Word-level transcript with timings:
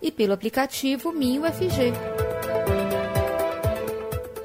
e 0.00 0.10
pelo 0.10 0.32
aplicativo 0.32 1.12
MinUFG. 1.12 1.92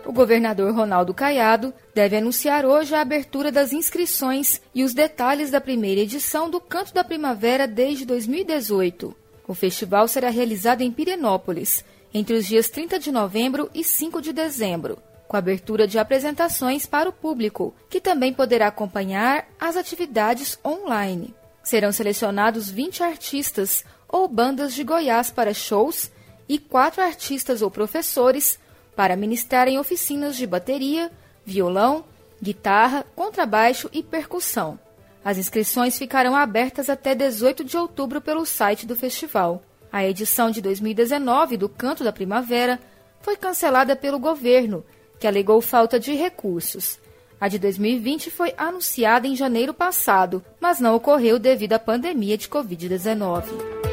O 0.06 0.12
governador 0.14 0.72
Ronaldo 0.76 1.12
Caiado 1.12 1.74
deve 1.92 2.16
anunciar 2.16 2.66
hoje 2.66 2.94
a 2.94 3.02
abertura 3.02 3.52
das 3.52 3.74
inscrições 3.74 4.62
e 4.74 4.84
os 4.84 4.94
detalhes 4.94 5.50
da 5.50 5.60
primeira 5.60 6.02
edição 6.02 6.50
do 6.50 6.60
Canto 6.60 6.94
da 6.94 7.04
Primavera 7.04 7.68
desde 7.68 8.06
2018. 8.06 9.16
O 9.48 9.54
festival 9.56 10.08
será 10.08 10.30
realizado 10.30 10.82
em 10.82 10.92
Pirenópolis, 10.92 11.84
entre 12.14 12.36
os 12.36 12.46
dias 12.46 12.70
30 12.70 13.00
de 13.00 13.12
novembro 13.12 13.70
e 13.74 13.84
5 13.84 14.22
de 14.22 14.32
dezembro, 14.32 15.00
com 15.28 15.36
abertura 15.36 15.88
de 15.88 15.98
apresentações 15.98 16.86
para 16.86 17.10
o 17.10 17.14
público, 17.14 17.74
que 17.90 18.00
também 18.00 18.32
poderá 18.32 18.68
acompanhar 18.68 19.48
as 19.60 19.76
atividades 19.76 20.60
online. 20.64 21.34
Serão 21.64 21.92
selecionados 21.92 22.70
20 22.70 23.02
artistas 23.02 23.84
ou 24.14 24.28
bandas 24.28 24.76
de 24.76 24.84
Goiás 24.84 25.32
para 25.32 25.56
shows 25.56 26.12
e 26.48 26.60
quatro 26.60 27.02
artistas 27.02 27.64
ou 27.64 27.72
professores 27.72 28.60
para 28.96 29.16
ministrarem 29.16 29.80
oficinas 29.80 30.36
de 30.38 30.46
bateria, 30.46 31.12
violão, 31.44 32.06
guitarra, 32.40 33.04
contrabaixo 33.16 33.90
e 33.92 34.04
percussão. 34.04 34.78
As 35.26 35.40
inscrições 35.40 35.98
ficarão 35.98 36.36
abertas 36.36 36.92
até 36.92 37.16
18 37.16 37.64
de 37.64 37.76
outubro 37.76 38.22
pelo 38.22 38.46
site 38.46 38.86
do 38.86 38.96
festival. 38.96 39.64
A 39.92 40.06
edição 40.06 40.52
de 40.52 40.62
2019 40.62 41.58
do 41.58 41.68
Canto 41.68 42.04
da 42.04 42.14
Primavera 42.14 42.80
foi 43.20 43.36
cancelada 43.36 43.96
pelo 43.96 44.20
governo, 44.20 44.86
que 45.20 45.26
alegou 45.26 45.60
falta 45.60 46.00
de 46.00 46.14
recursos. 46.14 47.00
A 47.42 47.48
de 47.48 47.58
2020 47.58 48.30
foi 48.30 48.54
anunciada 48.56 49.28
em 49.28 49.36
janeiro 49.36 49.74
passado, 49.74 50.44
mas 50.60 50.80
não 50.80 50.96
ocorreu 50.96 51.40
devido 51.40 51.74
à 51.74 51.80
pandemia 51.80 52.38
de 52.38 52.48
Covid-19. 52.48 53.93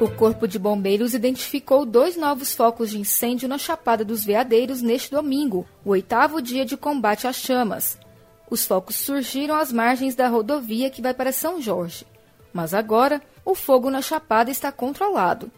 O 0.00 0.10
Corpo 0.10 0.48
de 0.48 0.58
Bombeiros 0.58 1.14
identificou 1.14 1.86
dois 1.86 2.16
novos 2.16 2.52
focos 2.52 2.90
de 2.90 2.98
incêndio 2.98 3.48
na 3.48 3.56
Chapada 3.56 4.04
dos 4.04 4.24
Veadeiros 4.24 4.82
neste 4.82 5.12
domingo, 5.12 5.64
o 5.84 5.90
oitavo 5.90 6.42
dia 6.42 6.64
de 6.64 6.76
combate 6.76 7.28
às 7.28 7.36
chamas. 7.36 7.96
Os 8.50 8.66
focos 8.66 8.96
surgiram 8.96 9.54
às 9.54 9.72
margens 9.72 10.16
da 10.16 10.26
rodovia 10.26 10.90
que 10.90 11.00
vai 11.00 11.14
para 11.14 11.30
São 11.30 11.62
Jorge. 11.62 12.04
Mas 12.52 12.74
agora, 12.74 13.22
o 13.44 13.54
fogo 13.54 13.88
na 13.88 14.02
Chapada 14.02 14.50
está 14.50 14.72
controlado. 14.72 15.50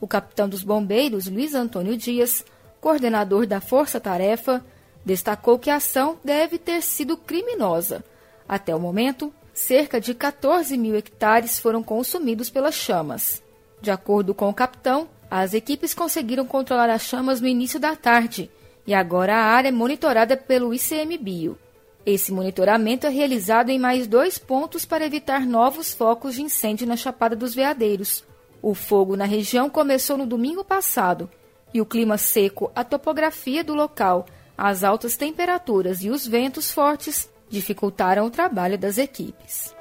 O 0.00 0.06
capitão 0.06 0.48
dos 0.48 0.62
bombeiros, 0.62 1.26
Luiz 1.26 1.52
Antônio 1.52 1.96
Dias, 1.96 2.44
coordenador 2.80 3.44
da 3.44 3.60
Força 3.60 3.98
Tarefa, 3.98 4.64
destacou 5.04 5.58
que 5.58 5.68
a 5.68 5.76
ação 5.76 6.16
deve 6.24 6.58
ter 6.58 6.80
sido 6.80 7.16
criminosa. 7.16 8.04
Até 8.48 8.74
o 8.74 8.78
momento, 8.78 9.34
cerca 9.52 10.00
de 10.00 10.14
14 10.14 10.78
mil 10.78 10.94
hectares 10.94 11.58
foram 11.58 11.82
consumidos 11.82 12.48
pelas 12.48 12.76
chamas. 12.76 13.42
De 13.80 13.90
acordo 13.90 14.34
com 14.34 14.48
o 14.48 14.54
capitão, 14.54 15.08
as 15.30 15.54
equipes 15.54 15.94
conseguiram 15.94 16.44
controlar 16.44 16.90
as 16.90 17.02
chamas 17.02 17.40
no 17.40 17.46
início 17.46 17.78
da 17.78 17.96
tarde 17.96 18.50
e 18.86 18.92
agora 18.92 19.36
a 19.36 19.44
área 19.44 19.68
é 19.68 19.72
monitorada 19.72 20.36
pelo 20.36 20.74
ICMBio. 20.74 21.56
Esse 22.04 22.32
monitoramento 22.32 23.06
é 23.06 23.10
realizado 23.10 23.70
em 23.70 23.78
mais 23.78 24.06
dois 24.06 24.38
pontos 24.38 24.84
para 24.84 25.04
evitar 25.04 25.46
novos 25.46 25.94
focos 25.94 26.34
de 26.34 26.42
incêndio 26.42 26.86
na 26.86 26.96
Chapada 26.96 27.36
dos 27.36 27.54
Veadeiros. 27.54 28.24
O 28.62 28.74
fogo 28.74 29.16
na 29.16 29.24
região 29.24 29.70
começou 29.70 30.16
no 30.16 30.26
domingo 30.26 30.64
passado 30.64 31.30
e 31.72 31.80
o 31.80 31.86
clima 31.86 32.18
seco, 32.18 32.70
a 32.74 32.82
topografia 32.82 33.62
do 33.62 33.74
local, 33.74 34.26
as 34.56 34.82
altas 34.82 35.16
temperaturas 35.16 36.02
e 36.02 36.10
os 36.10 36.26
ventos 36.26 36.70
fortes 36.70 37.30
dificultaram 37.48 38.26
o 38.26 38.30
trabalho 38.30 38.76
das 38.76 38.98
equipes. 38.98 39.74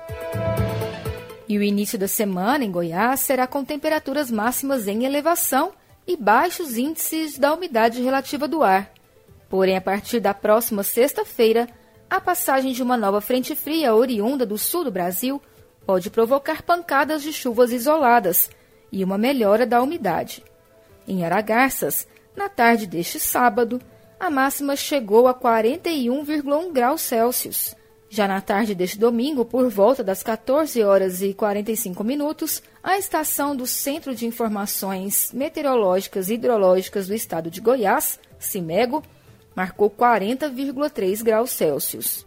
E 1.49 1.57
o 1.57 1.63
início 1.63 1.97
da 1.97 2.07
semana 2.07 2.63
em 2.63 2.71
Goiás 2.71 3.21
será 3.21 3.47
com 3.47 3.65
temperaturas 3.65 4.29
máximas 4.29 4.87
em 4.87 5.03
elevação 5.03 5.71
e 6.05 6.15
baixos 6.15 6.77
índices 6.77 7.39
da 7.39 7.51
umidade 7.51 8.03
relativa 8.03 8.47
do 8.47 8.61
ar. 8.61 8.91
Porém, 9.49 9.75
a 9.75 9.81
partir 9.81 10.19
da 10.19 10.31
próxima 10.31 10.83
sexta-feira, 10.83 11.67
a 12.07 12.21
passagem 12.21 12.71
de 12.71 12.83
uma 12.83 12.95
nova 12.95 13.19
frente 13.19 13.55
fria 13.55 13.95
oriunda 13.95 14.45
do 14.45 14.59
sul 14.59 14.83
do 14.83 14.91
Brasil 14.91 15.41
pode 15.87 16.11
provocar 16.11 16.61
pancadas 16.61 17.23
de 17.23 17.33
chuvas 17.33 17.71
isoladas 17.71 18.51
e 18.91 19.03
uma 19.03 19.17
melhora 19.17 19.65
da 19.65 19.81
umidade. 19.81 20.43
Em 21.07 21.25
Aragarças, 21.25 22.07
na 22.35 22.47
tarde 22.47 22.85
deste 22.85 23.19
sábado, 23.19 23.81
a 24.19 24.29
máxima 24.29 24.75
chegou 24.75 25.27
a 25.27 25.33
41,1 25.33 26.71
graus 26.71 27.01
Celsius. 27.01 27.73
Já 28.11 28.27
na 28.27 28.41
tarde 28.41 28.73
deste 28.73 28.97
domingo, 28.97 29.45
por 29.45 29.69
volta 29.69 30.03
das 30.03 30.23
14 30.23 30.81
horas 30.81 31.21
e 31.21 31.31
45 31.31 32.03
minutos, 32.03 32.63
a 32.83 32.97
estação 32.97 33.55
do 33.55 33.67
Centro 33.67 34.15
de 34.15 34.25
Informações 34.25 35.31
Meteorológicas 35.31 36.27
e 36.27 36.33
Hidrológicas 36.33 37.07
do 37.07 37.13
Estado 37.13 37.51
de 37.51 37.61
Goiás, 37.61 38.19
CIMEGO, 38.39 39.03
marcou 39.55 39.91
40,3 39.91 41.21
graus 41.21 41.51
Celsius. 41.51 42.25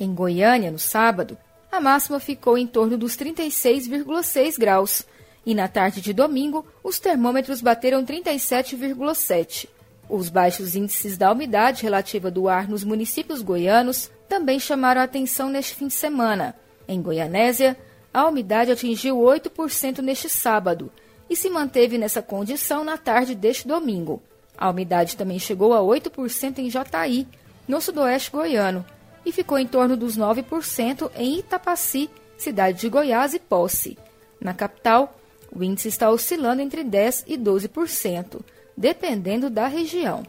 Em 0.00 0.12
Goiânia, 0.12 0.72
no 0.72 0.80
sábado, 0.80 1.38
a 1.70 1.80
máxima 1.80 2.18
ficou 2.18 2.58
em 2.58 2.66
torno 2.66 2.98
dos 2.98 3.16
36,6 3.16 4.58
graus, 4.58 5.06
e 5.46 5.54
na 5.54 5.68
tarde 5.68 6.00
de 6.00 6.12
domingo, 6.12 6.66
os 6.82 6.98
termômetros 6.98 7.60
bateram 7.60 8.04
37,7. 8.04 9.68
Os 10.08 10.28
baixos 10.28 10.74
índices 10.74 11.16
da 11.16 11.30
umidade 11.30 11.84
relativa 11.84 12.32
do 12.32 12.48
ar 12.48 12.68
nos 12.68 12.82
municípios 12.82 13.42
goianos 13.42 14.10
também 14.40 14.58
chamaram 14.58 15.02
atenção 15.02 15.50
neste 15.50 15.74
fim 15.74 15.86
de 15.86 15.92
semana. 15.92 16.54
Em 16.88 17.02
Goianésia, 17.02 17.76
a 18.12 18.26
umidade 18.26 18.72
atingiu 18.72 19.18
8% 19.18 19.98
neste 19.98 20.30
sábado 20.30 20.90
e 21.28 21.36
se 21.36 21.50
manteve 21.50 21.98
nessa 21.98 22.22
condição 22.22 22.82
na 22.82 22.96
tarde 22.96 23.34
deste 23.34 23.68
domingo. 23.68 24.22
A 24.56 24.70
umidade 24.70 25.14
também 25.14 25.38
chegou 25.38 25.74
a 25.74 25.80
8% 25.80 26.58
em 26.58 26.70
Jataí, 26.70 27.28
no 27.68 27.82
sudoeste 27.82 28.30
goiano, 28.30 28.82
e 29.26 29.30
ficou 29.30 29.58
em 29.58 29.66
torno 29.66 29.94
dos 29.94 30.16
9% 30.16 31.10
em 31.16 31.38
Itapaci, 31.38 32.08
cidade 32.38 32.80
de 32.80 32.88
Goiás 32.88 33.34
e 33.34 33.38
Posse. 33.38 33.98
Na 34.40 34.54
capital, 34.54 35.20
o 35.54 35.62
índice 35.62 35.88
está 35.88 36.10
oscilando 36.10 36.62
entre 36.62 36.82
10% 36.82 37.24
e 37.26 37.36
12%, 37.36 38.40
dependendo 38.74 39.50
da 39.50 39.66
região. 39.66 40.22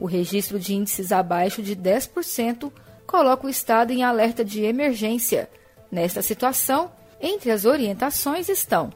O 0.00 0.06
registro 0.06 0.58
de 0.58 0.74
índices 0.74 1.12
abaixo 1.12 1.62
de 1.62 1.76
10% 1.76 2.72
coloca 3.12 3.46
o 3.46 3.50
Estado 3.50 3.92
em 3.92 4.02
alerta 4.02 4.42
de 4.42 4.64
emergência. 4.64 5.46
Nesta 5.90 6.22
situação, 6.22 6.90
entre 7.20 7.50
as 7.50 7.66
orientações 7.66 8.48
estão 8.48 8.90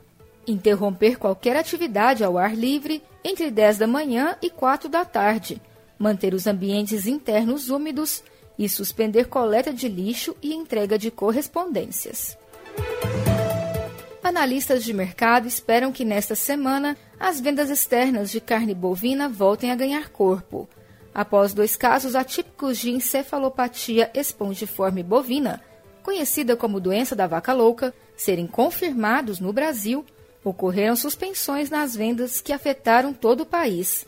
interromper 0.47 1.19
qualquer 1.19 1.55
atividade 1.57 2.25
ao 2.25 2.39
ar 2.39 2.57
livre 2.57 3.03
entre 3.23 3.51
10 3.51 3.79
da 3.79 3.87
manhã 3.87 4.37
e 4.41 4.49
4 4.49 4.89
da 4.89 5.05
tarde, 5.05 5.61
manter 5.99 6.33
os 6.33 6.47
ambientes 6.47 7.07
internos 7.07 7.69
úmidos 7.69 8.23
e 8.59 8.69
suspender 8.69 9.27
coleta 9.27 9.71
de 9.71 9.87
lixo 9.87 10.35
e 10.41 10.55
entrega 10.55 10.97
de 10.97 11.11
correspondências. 11.11 12.39
Analistas 14.23 14.83
de 14.83 14.95
mercado 14.95 15.47
esperam 15.47 15.93
que 15.93 16.05
nesta 16.05 16.35
semana 16.35 16.97
as 17.21 17.39
vendas 17.39 17.69
externas 17.69 18.31
de 18.31 18.41
carne 18.41 18.73
bovina 18.73 19.29
voltem 19.29 19.71
a 19.71 19.75
ganhar 19.75 20.09
corpo 20.09 20.67
após 21.17 21.55
dois 21.55 21.75
casos 21.77 22.15
atípicos 22.15 22.77
de 22.77 22.91
encefalopatia 22.91 24.11
espongiforme 24.13 25.03
bovina, 25.03 25.63
conhecida 26.03 26.55
como 26.55 26.79
doença 26.79 27.17
da 27.17 27.27
vaca 27.27 27.55
louca, 27.55 27.95
serem 28.15 28.47
confirmados 28.47 29.41
no 29.41 29.51
Brasil, 29.51 30.05
ocorreram 30.45 30.95
suspensões 30.95 31.71
nas 31.71 31.97
vendas 31.97 32.43
que 32.43 32.53
afetaram 32.53 33.15
todo 33.15 33.45
o 33.45 33.47
país. 33.47 34.05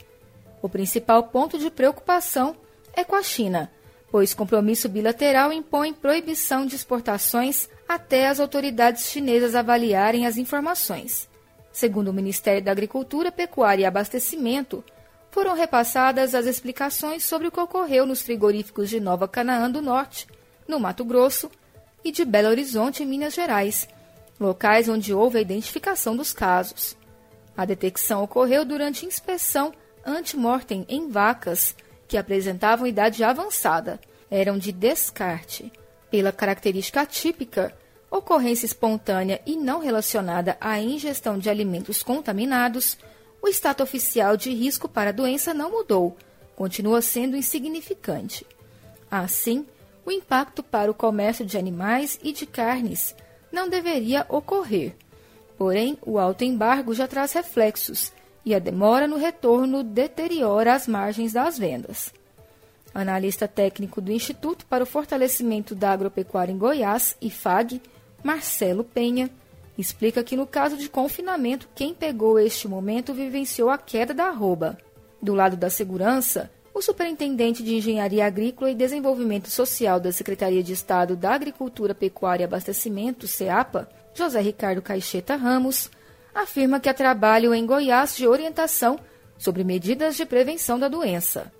O 0.60 0.68
principal 0.68 1.22
ponto 1.22 1.58
de 1.58 1.70
preocupação 1.70 2.54
é 2.92 3.02
com 3.02 3.16
a 3.16 3.22
China, 3.22 3.72
pois 4.10 4.34
compromisso 4.34 4.86
bilateral 4.86 5.50
impõe 5.50 5.94
proibição 5.94 6.66
de 6.66 6.76
exportações 6.76 7.70
até 7.88 8.28
as 8.28 8.38
autoridades 8.38 9.06
chinesas 9.06 9.54
avaliarem 9.54 10.26
as 10.26 10.36
informações. 10.36 11.26
Segundo 11.72 12.08
o 12.08 12.12
Ministério 12.12 12.62
da 12.62 12.70
Agricultura, 12.70 13.32
Pecuária 13.32 13.84
e 13.84 13.86
Abastecimento, 13.86 14.84
foram 15.30 15.54
repassadas 15.54 16.34
as 16.34 16.46
explicações 16.46 17.24
sobre 17.24 17.48
o 17.48 17.50
que 17.50 17.60
ocorreu 17.60 18.06
nos 18.06 18.22
frigoríficos 18.22 18.88
de 18.88 19.00
Nova 19.00 19.28
Canaã 19.28 19.70
do 19.70 19.82
Norte, 19.82 20.26
no 20.66 20.80
Mato 20.80 21.04
Grosso, 21.04 21.50
e 22.04 22.12
de 22.12 22.24
Belo 22.24 22.48
Horizonte, 22.48 23.02
em 23.02 23.06
Minas 23.06 23.34
Gerais, 23.34 23.88
locais 24.38 24.88
onde 24.88 25.12
houve 25.12 25.38
a 25.38 25.42
identificação 25.42 26.16
dos 26.16 26.32
casos. 26.32 26.96
A 27.56 27.64
detecção 27.64 28.22
ocorreu 28.22 28.64
durante 28.64 29.04
inspeção 29.04 29.72
antemortem 30.04 30.86
em 30.88 31.10
vacas 31.10 31.74
que 32.06 32.16
apresentavam 32.16 32.86
idade 32.86 33.22
avançada, 33.22 34.00
eram 34.30 34.56
de 34.56 34.72
descarte. 34.72 35.70
Pela 36.10 36.32
característica 36.32 37.04
típica, 37.04 37.76
ocorrência 38.10 38.64
espontânea 38.64 39.40
e 39.44 39.56
não 39.56 39.80
relacionada 39.80 40.56
à 40.60 40.80
ingestão 40.80 41.38
de 41.38 41.50
alimentos 41.50 42.02
contaminados, 42.02 42.96
o 43.42 43.48
status 43.48 43.84
oficial 43.84 44.36
de 44.36 44.52
risco 44.52 44.88
para 44.88 45.10
a 45.10 45.12
doença 45.12 45.54
não 45.54 45.70
mudou, 45.70 46.16
continua 46.56 47.00
sendo 47.00 47.36
insignificante. 47.36 48.46
Assim, 49.10 49.66
o 50.04 50.10
impacto 50.10 50.62
para 50.62 50.90
o 50.90 50.94
comércio 50.94 51.44
de 51.44 51.56
animais 51.56 52.18
e 52.22 52.32
de 52.32 52.46
carnes 52.46 53.14
não 53.52 53.68
deveria 53.68 54.26
ocorrer. 54.28 54.94
Porém, 55.56 55.98
o 56.02 56.18
alto 56.18 56.44
embargo 56.44 56.94
já 56.94 57.06
traz 57.06 57.32
reflexos 57.32 58.12
e 58.44 58.54
a 58.54 58.58
demora 58.58 59.06
no 59.06 59.16
retorno 59.16 59.82
deteriora 59.82 60.74
as 60.74 60.86
margens 60.86 61.32
das 61.32 61.58
vendas. 61.58 62.12
Analista 62.94 63.46
técnico 63.46 64.00
do 64.00 64.10
Instituto 64.10 64.64
para 64.66 64.82
o 64.82 64.86
Fortalecimento 64.86 65.74
da 65.74 65.92
Agropecuária 65.92 66.52
em 66.52 66.58
Goiás, 66.58 67.16
IFAG, 67.20 67.82
Marcelo 68.22 68.82
Penha, 68.82 69.30
explica 69.78 70.24
que 70.24 70.36
no 70.36 70.44
caso 70.44 70.76
de 70.76 70.88
confinamento, 70.88 71.68
quem 71.72 71.94
pegou 71.94 72.38
este 72.38 72.66
momento 72.66 73.14
vivenciou 73.14 73.70
a 73.70 73.78
queda 73.78 74.12
da 74.12 74.24
arroba. 74.24 74.76
Do 75.22 75.34
lado 75.34 75.56
da 75.56 75.70
segurança, 75.70 76.50
o 76.74 76.82
superintendente 76.82 77.62
de 77.62 77.76
Engenharia 77.76 78.26
Agrícola 78.26 78.70
e 78.70 78.74
Desenvolvimento 78.74 79.48
Social 79.48 80.00
da 80.00 80.10
Secretaria 80.10 80.62
de 80.62 80.72
Estado 80.72 81.14
da 81.14 81.32
Agricultura, 81.32 81.94
Pecuária 81.94 82.42
e 82.42 82.46
Abastecimento, 82.46 83.28
CEAPA, 83.28 83.88
José 84.12 84.40
Ricardo 84.40 84.82
Caixeta 84.82 85.36
Ramos, 85.36 85.88
afirma 86.34 86.80
que 86.80 86.88
há 86.88 86.94
trabalho 86.94 87.54
em 87.54 87.64
Goiás 87.64 88.16
de 88.16 88.26
orientação 88.26 88.98
sobre 89.38 89.62
medidas 89.62 90.16
de 90.16 90.26
prevenção 90.26 90.78
da 90.78 90.88
doença. 90.88 91.52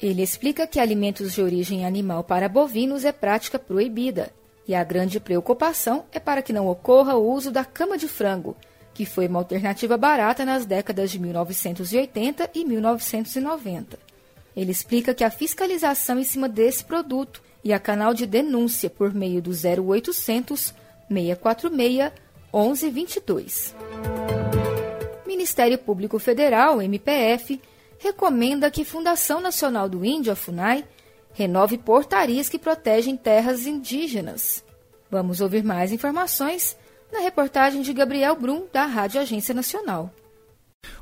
Ele 0.00 0.22
explica 0.22 0.66
que 0.66 0.78
alimentos 0.78 1.32
de 1.32 1.42
origem 1.42 1.84
animal 1.84 2.22
para 2.22 2.48
bovinos 2.48 3.04
é 3.04 3.10
prática 3.10 3.58
proibida 3.58 4.32
e 4.66 4.74
a 4.74 4.82
grande 4.82 5.20
preocupação 5.20 6.04
é 6.12 6.18
para 6.18 6.42
que 6.42 6.52
não 6.52 6.68
ocorra 6.68 7.14
o 7.14 7.30
uso 7.30 7.50
da 7.50 7.64
cama 7.64 7.98
de 7.98 8.08
frango, 8.08 8.56
que 8.92 9.04
foi 9.04 9.26
uma 9.26 9.40
alternativa 9.40 9.96
barata 9.96 10.44
nas 10.44 10.64
décadas 10.64 11.10
de 11.10 11.18
1980 11.18 12.50
e 12.54 12.64
1990. 12.64 13.98
Ele 14.56 14.70
explica 14.70 15.12
que 15.12 15.24
a 15.24 15.30
fiscalização 15.30 16.18
em 16.18 16.24
cima 16.24 16.48
desse 16.48 16.84
produto 16.84 17.42
e 17.62 17.72
a 17.72 17.78
canal 17.78 18.14
de 18.14 18.24
denúncia 18.24 18.88
por 18.88 19.12
meio 19.12 19.42
do 19.42 19.50
0800 19.50 20.74
646 21.08 22.12
1122. 22.52 23.74
Ministério 25.26 25.76
Público 25.76 26.18
Federal, 26.18 26.80
MPF, 26.80 27.60
recomenda 27.98 28.70
que 28.70 28.84
Fundação 28.84 29.40
Nacional 29.40 29.88
do 29.88 30.04
Índio, 30.04 30.32
a 30.32 30.36
FUNAI, 30.36 30.84
renove 31.34 31.76
portarias 31.76 32.48
que 32.48 32.58
protegem 32.58 33.16
terras 33.16 33.66
indígenas. 33.66 34.64
Vamos 35.10 35.40
ouvir 35.40 35.62
mais 35.62 35.92
informações 35.92 36.76
na 37.12 37.20
reportagem 37.20 37.82
de 37.82 37.92
Gabriel 37.92 38.34
Brum, 38.34 38.66
da 38.72 38.86
Rádio 38.86 39.20
Agência 39.20 39.54
Nacional. 39.54 40.10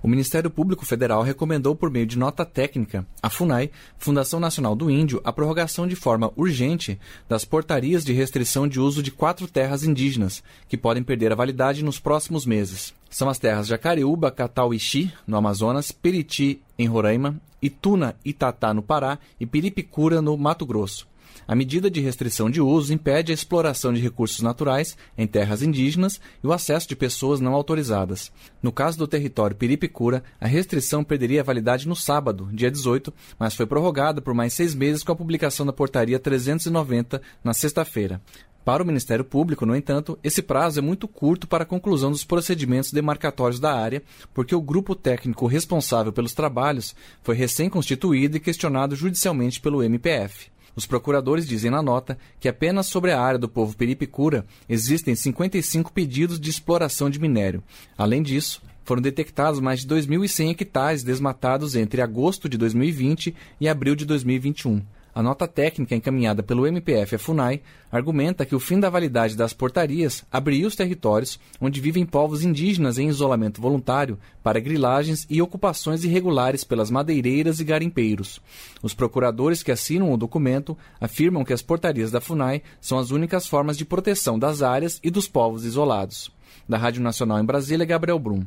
O 0.02 0.08
Ministério 0.08 0.50
Público 0.50 0.84
Federal 0.84 1.22
recomendou, 1.22 1.74
por 1.74 1.90
meio 1.90 2.06
de 2.06 2.18
nota 2.18 2.44
técnica, 2.44 3.06
à 3.22 3.28
FUNAI, 3.28 3.70
Fundação 3.98 4.40
Nacional 4.40 4.74
do 4.74 4.90
Índio, 4.90 5.20
a 5.24 5.32
prorrogação 5.32 5.86
de 5.86 5.96
forma 5.96 6.32
urgente 6.36 6.98
das 7.28 7.44
portarias 7.44 8.04
de 8.04 8.12
restrição 8.12 8.66
de 8.66 8.80
uso 8.80 9.02
de 9.02 9.10
quatro 9.10 9.46
terras 9.46 9.84
indígenas, 9.84 10.42
que 10.68 10.76
podem 10.76 11.02
perder 11.02 11.32
a 11.32 11.36
validade 11.36 11.84
nos 11.84 11.98
próximos 11.98 12.46
meses. 12.46 12.94
São 13.10 13.28
as 13.28 13.38
terras 13.38 13.66
Jacareúba, 13.66 14.30
Catauixi, 14.30 15.12
no 15.26 15.36
Amazonas, 15.36 15.92
Periti, 15.92 16.62
em 16.78 16.86
Roraima, 16.86 17.40
Ituna, 17.60 18.16
Itatá, 18.24 18.74
no 18.74 18.82
Pará 18.82 19.18
e 19.38 19.46
Piripicura, 19.46 20.22
no 20.22 20.36
Mato 20.36 20.66
Grosso. 20.66 21.11
A 21.46 21.54
medida 21.54 21.90
de 21.90 22.00
restrição 22.00 22.50
de 22.50 22.60
uso 22.60 22.92
impede 22.92 23.32
a 23.32 23.34
exploração 23.34 23.92
de 23.92 24.00
recursos 24.00 24.40
naturais 24.40 24.96
em 25.16 25.26
terras 25.26 25.62
indígenas 25.62 26.20
e 26.42 26.46
o 26.46 26.52
acesso 26.52 26.88
de 26.88 26.96
pessoas 26.96 27.40
não 27.40 27.54
autorizadas. 27.54 28.32
No 28.62 28.72
caso 28.72 28.98
do 28.98 29.08
território 29.08 29.56
Piripicura, 29.56 30.22
a 30.40 30.46
restrição 30.46 31.02
perderia 31.02 31.44
validade 31.44 31.88
no 31.88 31.96
sábado, 31.96 32.48
dia 32.52 32.70
18, 32.70 33.12
mas 33.38 33.54
foi 33.54 33.66
prorrogada 33.66 34.20
por 34.20 34.34
mais 34.34 34.52
seis 34.52 34.74
meses 34.74 35.02
com 35.02 35.12
a 35.12 35.16
publicação 35.16 35.66
da 35.66 35.72
Portaria 35.72 36.18
390 36.18 37.20
na 37.42 37.52
sexta-feira. 37.52 38.20
Para 38.64 38.82
o 38.82 38.86
Ministério 38.86 39.24
Público, 39.24 39.66
no 39.66 39.74
entanto, 39.74 40.16
esse 40.22 40.40
prazo 40.40 40.78
é 40.78 40.82
muito 40.82 41.08
curto 41.08 41.48
para 41.48 41.64
a 41.64 41.66
conclusão 41.66 42.12
dos 42.12 42.22
procedimentos 42.22 42.92
demarcatórios 42.92 43.58
da 43.58 43.74
área, 43.74 44.02
porque 44.32 44.54
o 44.54 44.62
grupo 44.62 44.94
técnico 44.94 45.46
responsável 45.46 46.12
pelos 46.12 46.32
trabalhos 46.32 46.94
foi 47.24 47.34
recém-constituído 47.34 48.36
e 48.36 48.40
questionado 48.40 48.94
judicialmente 48.94 49.60
pelo 49.60 49.82
MPF. 49.82 50.51
Os 50.74 50.86
procuradores 50.86 51.46
dizem 51.46 51.70
na 51.70 51.82
nota 51.82 52.18
que 52.40 52.48
apenas 52.48 52.86
sobre 52.86 53.12
a 53.12 53.20
área 53.20 53.38
do 53.38 53.48
povo 53.48 53.76
Peripicura 53.76 54.46
existem 54.68 55.14
55 55.14 55.92
pedidos 55.92 56.40
de 56.40 56.50
exploração 56.50 57.10
de 57.10 57.20
minério. 57.20 57.62
Além 57.96 58.22
disso, 58.22 58.62
foram 58.84 59.02
detectados 59.02 59.60
mais 59.60 59.80
de 59.80 59.88
2.100 59.88 60.50
hectares 60.50 61.04
desmatados 61.04 61.76
entre 61.76 62.00
agosto 62.00 62.48
de 62.48 62.56
2020 62.56 63.34
e 63.60 63.68
abril 63.68 63.94
de 63.94 64.04
2021. 64.04 64.82
A 65.14 65.22
nota 65.22 65.46
técnica 65.46 65.94
encaminhada 65.94 66.42
pelo 66.42 66.66
MPF 66.66 67.16
à 67.16 67.18
FUNAI 67.18 67.60
argumenta 67.90 68.46
que 68.46 68.54
o 68.54 68.60
fim 68.60 68.80
da 68.80 68.88
validade 68.88 69.36
das 69.36 69.52
portarias 69.52 70.24
abriria 70.32 70.66
os 70.66 70.74
territórios 70.74 71.38
onde 71.60 71.82
vivem 71.82 72.06
povos 72.06 72.42
indígenas 72.42 72.96
em 72.96 73.08
isolamento 73.08 73.60
voluntário 73.60 74.18
para 74.42 74.58
grilagens 74.58 75.26
e 75.28 75.42
ocupações 75.42 76.02
irregulares 76.02 76.64
pelas 76.64 76.90
madeireiras 76.90 77.60
e 77.60 77.64
garimpeiros. 77.64 78.40
Os 78.82 78.94
procuradores 78.94 79.62
que 79.62 79.70
assinam 79.70 80.10
o 80.10 80.16
documento 80.16 80.76
afirmam 80.98 81.44
que 81.44 81.52
as 81.52 81.60
portarias 81.60 82.10
da 82.10 82.20
FUNAI 82.20 82.62
são 82.80 82.98
as 82.98 83.10
únicas 83.10 83.46
formas 83.46 83.76
de 83.76 83.84
proteção 83.84 84.38
das 84.38 84.62
áreas 84.62 84.98
e 85.02 85.10
dos 85.10 85.28
povos 85.28 85.66
isolados. 85.66 86.32
Da 86.66 86.78
Rádio 86.78 87.02
Nacional 87.02 87.38
em 87.38 87.44
Brasília, 87.44 87.84
Gabriel 87.84 88.18
Brum. 88.18 88.46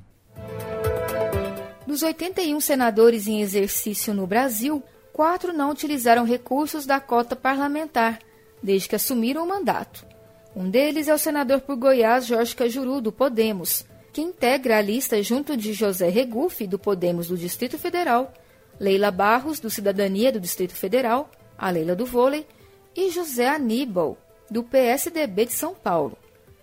Dos 1.85 2.01
81 2.01 2.59
senadores 2.59 3.27
em 3.27 3.41
exercício 3.41 4.13
no 4.15 4.25
Brasil, 4.25 4.83
quatro 5.15 5.53
não 5.53 5.71
utilizaram 5.71 6.25
recursos 6.25 6.85
da 6.85 6.99
cota 6.99 7.37
parlamentar 7.37 8.19
desde 8.61 8.89
que 8.89 8.97
assumiram 8.97 9.45
o 9.45 9.47
mandato. 9.47 10.05
Um 10.53 10.69
deles 10.69 11.07
é 11.07 11.13
o 11.13 11.17
senador 11.17 11.61
por 11.61 11.77
Goiás, 11.77 12.25
Jorge 12.25 12.53
Cajuru, 12.53 12.99
do 12.99 13.13
Podemos, 13.13 13.85
que 14.11 14.19
integra 14.19 14.77
a 14.77 14.81
lista 14.81 15.23
junto 15.23 15.55
de 15.55 15.71
José 15.71 16.09
Regufe, 16.09 16.67
do 16.67 16.77
Podemos 16.77 17.29
do 17.29 17.37
Distrito 17.37 17.77
Federal, 17.77 18.33
Leila 18.77 19.09
Barros, 19.09 19.61
do 19.61 19.69
Cidadania 19.69 20.33
do 20.33 20.39
Distrito 20.39 20.73
Federal, 20.73 21.31
a 21.57 21.69
Leila 21.69 21.95
do 21.95 22.05
Vôlei, 22.05 22.45
e 22.93 23.09
José 23.09 23.47
Aníbal, 23.47 24.17
do 24.51 24.63
PSDB 24.65 25.45
de 25.45 25.53
São 25.53 25.73
Paulo. 25.73 26.17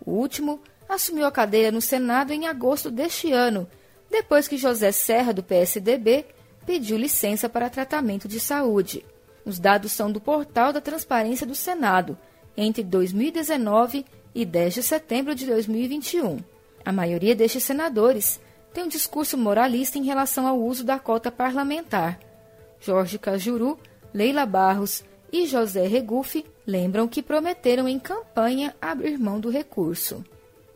O 0.04 0.10
último 0.10 0.60
assumiu 0.86 1.24
a 1.24 1.32
cadeira 1.32 1.72
no 1.72 1.80
Senado 1.80 2.34
em 2.34 2.46
agosto 2.46 2.90
deste 2.90 3.32
ano, 3.32 3.66
depois 4.10 4.46
que 4.46 4.58
José 4.58 4.92
Serra, 4.92 5.32
do 5.32 5.42
PSDB, 5.42 6.26
pediu 6.66 6.96
licença 6.96 7.48
para 7.48 7.70
tratamento 7.70 8.28
de 8.28 8.38
saúde. 8.40 9.04
Os 9.44 9.58
dados 9.58 9.92
são 9.92 10.10
do 10.10 10.20
portal 10.20 10.72
da 10.72 10.80
Transparência 10.80 11.46
do 11.46 11.54
Senado, 11.54 12.16
entre 12.56 12.82
2019 12.82 14.04
e 14.34 14.44
10 14.44 14.74
de 14.74 14.82
setembro 14.82 15.34
de 15.34 15.46
2021. 15.46 16.38
A 16.84 16.92
maioria 16.92 17.34
destes 17.34 17.64
senadores 17.64 18.40
tem 18.72 18.84
um 18.84 18.88
discurso 18.88 19.36
moralista 19.36 19.98
em 19.98 20.04
relação 20.04 20.46
ao 20.46 20.58
uso 20.58 20.84
da 20.84 20.98
cota 20.98 21.30
parlamentar. 21.30 22.18
Jorge 22.80 23.18
Cajuru, 23.18 23.78
Leila 24.12 24.46
Barros 24.46 25.04
e 25.32 25.46
José 25.46 25.86
Regufe 25.86 26.44
lembram 26.66 27.08
que 27.08 27.22
prometeram 27.22 27.88
em 27.88 27.98
campanha 27.98 28.74
abrir 28.80 29.18
mão 29.18 29.38
do 29.40 29.50
recurso. 29.50 30.24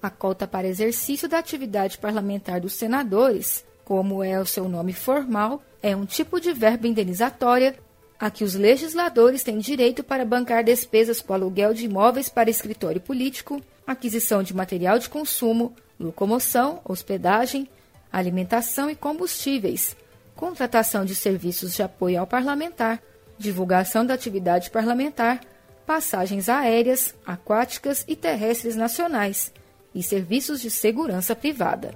A 0.02 0.11
cota 0.11 0.47
para 0.47 0.69
exercício 0.69 1.28
da 1.28 1.38
atividade 1.38 1.99
parlamentar 1.99 2.61
dos 2.61 2.75
senadores, 2.75 3.64
como 3.87 4.23
é 4.25 4.38
o 4.40 4.45
seu 4.45 4.69
nome 4.69 4.93
formal, 4.93 5.62
é 5.81 5.95
um 5.95 6.05
tipo 6.05 6.40
de 6.40 6.52
verba 6.52 6.88
indenizatória 6.88 7.76
a 8.19 8.28
que 8.28 8.43
os 8.43 8.57
legisladores 8.57 9.45
têm 9.45 9.59
direito 9.59 10.02
para 10.02 10.25
bancar 10.25 10.64
despesas 10.64 11.21
com 11.21 11.33
aluguel 11.33 11.73
de 11.73 11.85
imóveis 11.85 12.28
para 12.28 12.50
escritório 12.50 13.00
político, 13.00 13.62
aquisição 13.87 14.43
de 14.43 14.57
material 14.57 14.99
de 14.99 15.09
consumo, 15.09 15.73
locomoção, 16.00 16.81
hospedagem, 16.85 17.69
alimentação 18.12 18.90
e 18.90 18.97
combustíveis, 18.97 19.97
contratação 20.35 21.05
de 21.05 21.14
serviços 21.14 21.73
de 21.73 21.83
apoio 21.85 22.19
ao 22.19 22.26
parlamentar, 22.26 23.00
divulgação 23.38 24.05
da 24.05 24.14
atividade 24.14 24.69
parlamentar, 24.69 25.40
passagens 25.87 26.49
aéreas, 26.49 27.14
aquáticas 27.25 28.05
e 28.09 28.16
terrestres 28.16 28.75
nacionais 28.75 29.52
e 29.95 30.02
serviços 30.02 30.61
de 30.61 30.73
segurança 30.73 31.37
privada. 31.37 31.95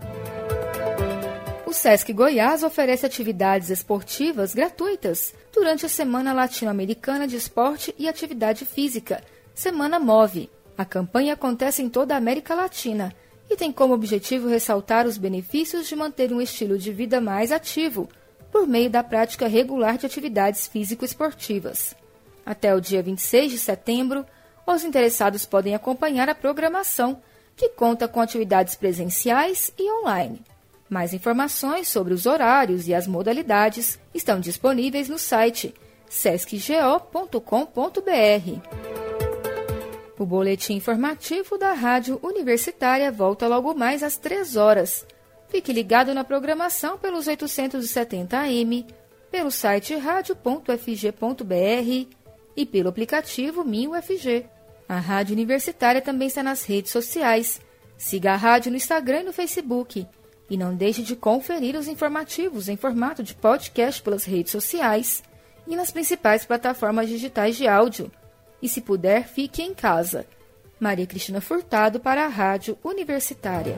O 1.71 1.73
Sesc 1.73 2.12
Goiás 2.12 2.65
oferece 2.65 3.07
atividades 3.07 3.71
esportivas 3.71 4.53
gratuitas 4.53 5.33
durante 5.53 5.87
a 5.87 5.89
Semana 5.89 6.33
Latino-Americana 6.33 7.29
de 7.29 7.37
Esporte 7.37 7.95
e 7.97 8.09
Atividade 8.09 8.67
Física, 8.67 9.23
Semana 9.55 10.00
Move. 10.00 10.50
A 10.77 10.85
campanha 10.85 11.35
acontece 11.35 11.81
em 11.81 11.89
toda 11.89 12.12
a 12.12 12.17
América 12.17 12.57
Latina 12.57 13.15
e 13.49 13.55
tem 13.55 13.71
como 13.71 13.95
objetivo 13.95 14.49
ressaltar 14.49 15.07
os 15.07 15.17
benefícios 15.17 15.87
de 15.87 15.95
manter 15.95 16.33
um 16.33 16.41
estilo 16.41 16.77
de 16.77 16.93
vida 16.93 17.21
mais 17.21 17.53
ativo 17.53 18.09
por 18.50 18.67
meio 18.67 18.91
da 18.91 19.05
prática 19.05 19.47
regular 19.47 19.97
de 19.97 20.07
atividades 20.07 20.67
físico-esportivas. 20.67 21.95
Até 22.45 22.75
o 22.75 22.81
dia 22.81 23.00
26 23.00 23.53
de 23.53 23.59
setembro, 23.59 24.27
os 24.67 24.83
interessados 24.83 25.47
podem 25.47 25.77
acompanhar 25.77 26.29
a 26.29 26.35
programação, 26.35 27.23
que 27.55 27.69
conta 27.69 28.09
com 28.09 28.21
atividades 28.21 28.75
presenciais 28.75 29.73
e 29.79 29.89
online. 30.03 30.43
Mais 30.91 31.15
informações 31.15 31.87
sobre 31.87 32.13
os 32.13 32.27
horários 32.27 32.89
e 32.89 32.95
as 32.95 33.07
modalidades 33.07 33.97
estão 34.13 34.41
disponíveis 34.41 35.09
no 35.09 35.19
site 35.19 35.73
sescgo.com.br. 36.09 37.41
O 40.19 40.27
boletim 40.27 40.75
informativo 40.75 41.57
da 41.57 41.73
Rádio 41.73 42.19
Universitária 42.23 43.13
volta 43.13 43.47
logo 43.47 43.73
mais 43.73 44.03
às 44.03 44.17
3 44.17 44.57
horas. 44.57 45.07
Fique 45.49 45.73
ligado 45.73 46.13
na 46.13 46.25
programação 46.25 46.99
pelos 46.99 47.29
870 47.29 48.37
AM, 48.37 48.85
pelo 49.31 49.53
site 49.53 49.95
radio.fg.br 49.95 50.77
e 52.57 52.67
pelo 52.67 52.89
aplicativo 52.89 53.65
MinUFG. 53.65 54.45
A 54.89 54.99
Rádio 54.99 55.35
Universitária 55.35 56.03
também 56.03 56.27
está 56.27 56.43
nas 56.43 56.65
redes 56.65 56.91
sociais. 56.91 57.61
Siga 57.97 58.33
a 58.33 58.37
rádio 58.37 58.73
no 58.73 58.77
Instagram 58.77 59.21
e 59.21 59.25
no 59.25 59.33
Facebook. 59.33 60.05
E 60.50 60.57
não 60.57 60.75
deixe 60.75 61.02
de 61.02 61.14
conferir 61.14 61.76
os 61.76 61.87
informativos 61.87 62.69
em 62.69 62.76
formato 62.76 63.23
de 63.23 63.35
podcast 63.35 64.02
pelas 64.02 64.25
redes 64.25 64.50
sociais 64.50 65.23
e 65.66 65.76
nas 65.76 65.92
principais 65.92 66.45
plataformas 66.45 67.09
digitais 67.09 67.57
de 67.57 67.69
áudio. 67.69 68.11
E 68.61 68.69
se 68.69 68.80
puder, 68.80 69.28
fique 69.28 69.62
em 69.62 69.73
casa. 69.73 70.26
Maria 70.80 71.07
Cristina 71.07 71.40
Furtado 71.40 72.00
para 72.00 72.25
a 72.25 72.28
Rádio 72.28 72.76
Universitária. 72.83 73.76